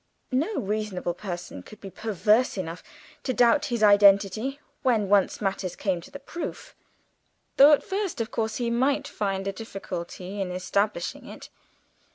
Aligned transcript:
No 0.31 0.55
reasonable 0.55 1.13
person 1.13 1.61
could 1.61 1.79
be 1.79 1.91
perverse 1.91 2.57
enough 2.57 2.81
to 3.21 3.35
doubt 3.35 3.65
his 3.65 3.83
identity 3.83 4.59
when 4.81 5.09
once 5.09 5.39
matters 5.41 5.75
came 5.75 6.01
to 6.01 6.09
the 6.09 6.17
proof; 6.17 6.73
though 7.57 7.71
at 7.71 7.83
first, 7.83 8.19
of 8.19 8.31
course, 8.31 8.55
he 8.55 8.71
might 8.71 9.07
find 9.07 9.47
a 9.47 9.51
difficulty 9.53 10.41
in 10.41 10.49
establishing 10.49 11.27
it. 11.27 11.49